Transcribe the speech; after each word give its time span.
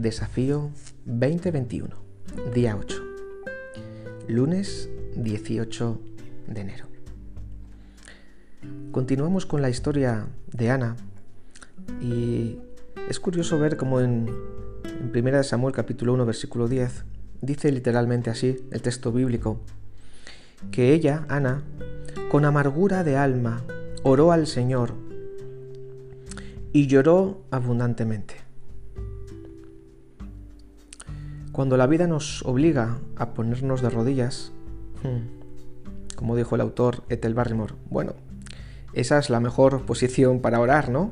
Desafío 0.00 0.70
2021, 1.06 1.88
día 2.54 2.76
8, 2.76 3.02
lunes 4.28 4.88
18 5.16 6.00
de 6.46 6.60
enero. 6.60 6.86
Continuamos 8.92 9.44
con 9.44 9.60
la 9.60 9.70
historia 9.70 10.28
de 10.52 10.70
Ana 10.70 10.94
y 12.00 12.58
es 13.08 13.18
curioso 13.18 13.58
ver 13.58 13.76
cómo 13.76 14.00
en, 14.00 14.28
en 14.84 15.26
1 15.26 15.42
Samuel 15.42 15.74
capítulo 15.74 16.14
1 16.14 16.26
versículo 16.26 16.68
10 16.68 17.04
dice 17.42 17.72
literalmente 17.72 18.30
así 18.30 18.56
el 18.70 18.80
texto 18.82 19.10
bíblico, 19.10 19.58
que 20.70 20.94
ella, 20.94 21.26
Ana, 21.28 21.64
con 22.30 22.44
amargura 22.44 23.02
de 23.02 23.16
alma, 23.16 23.64
oró 24.04 24.30
al 24.30 24.46
Señor 24.46 24.94
y 26.72 26.86
lloró 26.86 27.42
abundantemente. 27.50 28.47
Cuando 31.58 31.76
la 31.76 31.88
vida 31.88 32.06
nos 32.06 32.44
obliga 32.46 32.98
a 33.16 33.30
ponernos 33.34 33.82
de 33.82 33.90
rodillas, 33.90 34.52
hmm, 35.02 36.14
como 36.14 36.36
dijo 36.36 36.54
el 36.54 36.60
autor 36.60 37.02
Ethel 37.08 37.34
Barrymore, 37.34 37.74
bueno, 37.90 38.12
esa 38.92 39.18
es 39.18 39.28
la 39.28 39.40
mejor 39.40 39.84
posición 39.84 40.38
para 40.38 40.60
orar, 40.60 40.88
¿no? 40.88 41.10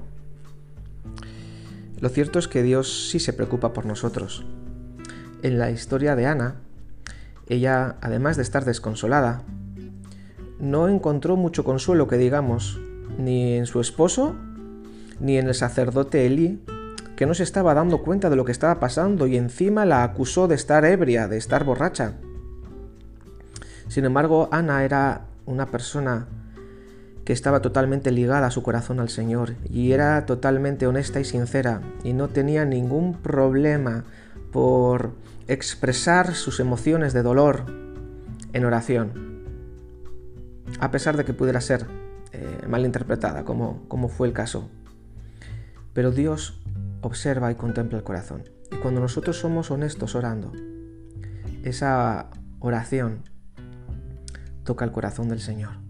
Lo 1.98 2.08
cierto 2.10 2.38
es 2.38 2.46
que 2.46 2.62
Dios 2.62 3.08
sí 3.10 3.18
se 3.18 3.32
preocupa 3.32 3.72
por 3.72 3.86
nosotros. 3.86 4.46
En 5.42 5.58
la 5.58 5.72
historia 5.72 6.14
de 6.14 6.26
Ana, 6.26 6.60
ella, 7.48 7.96
además 8.00 8.36
de 8.36 8.44
estar 8.44 8.64
desconsolada, 8.64 9.42
no 10.60 10.86
encontró 10.86 11.34
mucho 11.34 11.64
consuelo 11.64 12.06
que 12.06 12.18
digamos, 12.18 12.78
ni 13.18 13.54
en 13.54 13.66
su 13.66 13.80
esposo, 13.80 14.36
ni 15.18 15.38
en 15.38 15.48
el 15.48 15.54
sacerdote 15.56 16.24
Eli, 16.24 16.60
que 17.16 17.26
no 17.26 17.34
se 17.34 17.42
estaba 17.42 17.74
dando 17.74 18.02
cuenta 18.02 18.30
de 18.30 18.36
lo 18.36 18.44
que 18.44 18.52
estaba 18.52 18.78
pasando 18.78 19.26
y 19.26 19.36
encima 19.36 19.86
la 19.86 20.04
acusó 20.04 20.48
de 20.48 20.54
estar 20.54 20.84
ebria, 20.84 21.28
de 21.28 21.38
estar 21.38 21.64
borracha. 21.64 22.12
Sin 23.88 24.04
embargo, 24.04 24.48
Ana 24.52 24.84
era 24.84 25.22
una 25.46 25.66
persona 25.66 26.26
que 27.24 27.32
estaba 27.32 27.60
totalmente 27.60 28.12
ligada 28.12 28.46
a 28.46 28.50
su 28.50 28.62
corazón 28.62 29.00
al 29.00 29.08
Señor 29.08 29.54
y 29.68 29.92
era 29.92 30.26
totalmente 30.26 30.86
honesta 30.86 31.18
y 31.18 31.24
sincera 31.24 31.80
y 32.04 32.12
no 32.12 32.28
tenía 32.28 32.64
ningún 32.64 33.14
problema 33.14 34.04
por 34.52 35.12
expresar 35.48 36.34
sus 36.34 36.60
emociones 36.60 37.12
de 37.12 37.22
dolor 37.22 37.64
en 38.52 38.64
oración, 38.64 39.42
a 40.80 40.90
pesar 40.90 41.16
de 41.16 41.24
que 41.24 41.32
pudiera 41.32 41.60
ser 41.60 41.86
eh, 42.32 42.66
malinterpretada, 42.68 43.44
como, 43.44 43.84
como 43.88 44.08
fue 44.08 44.28
el 44.28 44.32
caso. 44.32 44.68
Pero 45.94 46.10
Dios 46.10 46.60
observa 47.06 47.50
y 47.50 47.54
contempla 47.54 47.98
el 47.98 48.04
corazón. 48.04 48.44
Y 48.70 48.76
cuando 48.76 49.00
nosotros 49.00 49.38
somos 49.38 49.70
honestos 49.70 50.14
orando, 50.14 50.52
esa 51.62 52.30
oración 52.58 53.22
toca 54.64 54.84
el 54.84 54.92
corazón 54.92 55.28
del 55.28 55.40
Señor. 55.40 55.86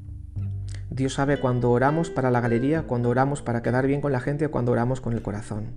Dios 0.90 1.14
sabe 1.14 1.40
cuando 1.40 1.70
oramos 1.70 2.10
para 2.10 2.30
la 2.30 2.40
galería, 2.40 2.82
cuando 2.82 3.08
oramos 3.08 3.42
para 3.42 3.62
quedar 3.62 3.86
bien 3.86 4.00
con 4.00 4.12
la 4.12 4.20
gente 4.20 4.46
o 4.46 4.50
cuando 4.50 4.72
oramos 4.72 5.00
con 5.00 5.12
el 5.12 5.22
corazón. 5.22 5.74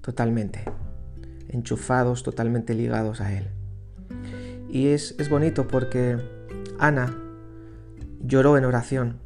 Totalmente. 0.00 0.64
Enchufados, 1.48 2.22
totalmente 2.22 2.74
ligados 2.74 3.20
a 3.20 3.32
Él. 3.32 3.48
Y 4.68 4.88
es, 4.88 5.14
es 5.18 5.28
bonito 5.28 5.68
porque 5.68 6.18
Ana 6.78 7.16
lloró 8.22 8.56
en 8.56 8.64
oración. 8.64 9.20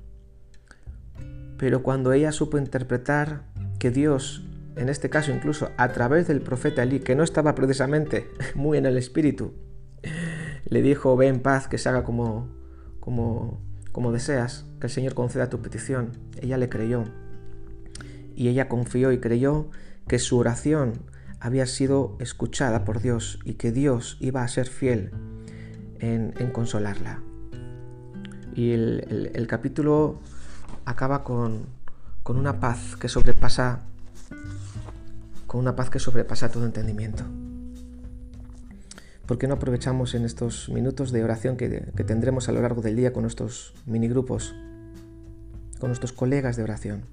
Pero 1.58 1.82
cuando 1.82 2.12
ella 2.12 2.32
supo 2.32 2.58
interpretar 2.58 3.44
que 3.78 3.90
Dios 3.90 4.44
en 4.76 4.88
este 4.88 5.10
caso 5.10 5.32
incluso 5.32 5.70
a 5.76 5.92
través 5.92 6.26
del 6.26 6.40
profeta 6.40 6.82
Elí, 6.82 7.00
que 7.00 7.14
no 7.14 7.22
estaba 7.22 7.54
precisamente 7.54 8.28
muy 8.54 8.78
en 8.78 8.86
el 8.86 8.96
espíritu, 8.96 9.54
le 10.64 10.82
dijo, 10.82 11.16
ve 11.16 11.28
en 11.28 11.40
paz, 11.40 11.68
que 11.68 11.78
se 11.78 11.88
haga 11.88 12.04
como, 12.04 12.48
como, 13.00 13.60
como 13.92 14.12
deseas, 14.12 14.66
que 14.80 14.86
el 14.86 14.92
Señor 14.92 15.14
conceda 15.14 15.50
tu 15.50 15.60
petición. 15.60 16.12
Ella 16.40 16.58
le 16.58 16.68
creyó. 16.68 17.04
Y 18.34 18.48
ella 18.48 18.68
confió 18.68 19.12
y 19.12 19.20
creyó 19.20 19.70
que 20.08 20.18
su 20.18 20.38
oración 20.38 20.94
había 21.40 21.66
sido 21.66 22.16
escuchada 22.20 22.84
por 22.84 23.00
Dios 23.00 23.38
y 23.44 23.54
que 23.54 23.70
Dios 23.70 24.16
iba 24.20 24.42
a 24.42 24.48
ser 24.48 24.66
fiel 24.66 25.12
en, 26.00 26.32
consolarla. 26.52 27.22
Y 28.54 28.72
el, 28.72 29.46
capítulo 29.48 30.20
acaba 30.84 31.24
con, 31.24 31.66
con 32.22 32.36
una 32.38 32.60
paz 32.60 32.96
que 32.96 33.08
sobrepasa 33.08 33.86
con 35.54 35.60
una 35.60 35.76
paz 35.76 35.88
que 35.88 36.00
sobrepasa 36.00 36.48
todo 36.48 36.66
entendimiento. 36.66 37.24
¿Por 39.26 39.38
qué 39.38 39.46
no 39.46 39.54
aprovechamos 39.54 40.14
en 40.14 40.24
estos 40.24 40.68
minutos 40.68 41.12
de 41.12 41.22
oración 41.22 41.56
que, 41.56 41.68
tendremos 42.06 42.48
a 42.48 42.52
lo 42.52 42.60
largo 42.60 42.82
del 42.82 42.96
día 42.96 43.12
con 43.12 43.22
nuestros 43.22 43.72
minigrupos, 43.86 44.54
con 45.78 45.90
nuestros 45.90 46.12
colegas 46.12 46.56
de 46.56 46.64
oración? 46.64 47.04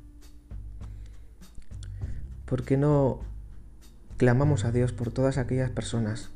¿Por 2.45 2.63
qué 2.63 2.77
no 2.77 3.19
clamamos 4.17 4.65
a 4.65 4.71
Dios 4.71 4.91
por 4.91 5.11
todas 5.11 5.37
aquellas 5.37 5.69
personas 5.69 6.31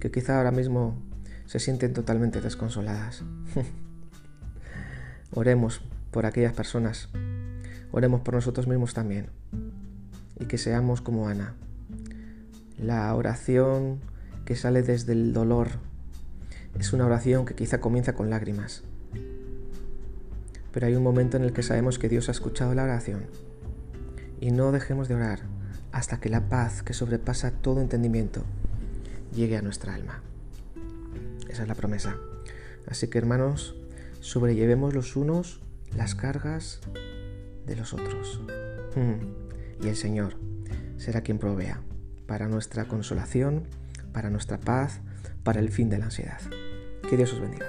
que 0.00 0.10
quizá 0.10 0.38
ahora 0.38 0.50
mismo 0.52 0.96
se 1.44 1.60
sienten 1.60 1.92
totalmente 1.92 2.40
desconsoladas? 2.40 3.24
Oremos 5.32 5.82
por 6.10 6.24
aquellas 6.24 6.54
personas. 6.54 7.10
Oremos 7.92 8.22
por 8.22 8.34
nosotros 8.34 8.66
mismos 8.66 8.94
también 8.94 9.28
y 10.42 10.46
que 10.46 10.58
seamos 10.58 11.00
como 11.00 11.28
Ana. 11.28 11.54
La 12.76 13.14
oración 13.14 14.00
que 14.44 14.56
sale 14.56 14.82
desde 14.82 15.12
el 15.12 15.32
dolor 15.32 15.68
es 16.78 16.92
una 16.92 17.06
oración 17.06 17.46
que 17.46 17.54
quizá 17.54 17.80
comienza 17.80 18.14
con 18.14 18.28
lágrimas. 18.28 18.82
Pero 20.72 20.86
hay 20.86 20.96
un 20.96 21.02
momento 21.02 21.36
en 21.36 21.44
el 21.44 21.52
que 21.52 21.62
sabemos 21.62 21.98
que 21.98 22.08
Dios 22.08 22.28
ha 22.28 22.32
escuchado 22.32 22.74
la 22.74 22.82
oración. 22.82 23.26
Y 24.40 24.50
no 24.50 24.72
dejemos 24.72 25.06
de 25.06 25.14
orar 25.14 25.40
hasta 25.92 26.18
que 26.18 26.28
la 26.28 26.48
paz 26.48 26.82
que 26.82 26.94
sobrepasa 26.94 27.52
todo 27.52 27.80
entendimiento 27.80 28.42
llegue 29.32 29.56
a 29.56 29.62
nuestra 29.62 29.94
alma. 29.94 30.22
Esa 31.48 31.62
es 31.62 31.68
la 31.68 31.76
promesa. 31.76 32.16
Así 32.88 33.06
que 33.06 33.18
hermanos, 33.18 33.76
sobrellevemos 34.20 34.92
los 34.92 35.14
unos 35.14 35.60
las 35.96 36.16
cargas 36.16 36.80
de 37.66 37.76
los 37.76 37.92
otros. 37.92 38.40
Hmm 38.96 39.51
y 39.80 39.88
el 39.88 39.96
Señor 39.96 40.36
será 40.96 41.22
quien 41.22 41.38
provea 41.38 41.80
para 42.26 42.48
nuestra 42.48 42.86
consolación, 42.86 43.68
para 44.12 44.30
nuestra 44.30 44.58
paz, 44.58 45.00
para 45.42 45.60
el 45.60 45.70
fin 45.70 45.88
de 45.88 45.98
la 45.98 46.06
ansiedad. 46.06 46.40
Que 47.08 47.16
Dios 47.16 47.32
os 47.32 47.40
bendiga. 47.40 47.66